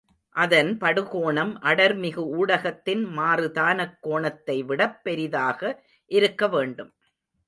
[0.35, 5.61] அதன் படுகோணம் அடர்மிகு ஊடகத்தின் மாறுதானக் கோணத்தைவிடப் பெரிதாக
[6.11, 6.91] இருக்க வேண்டும்.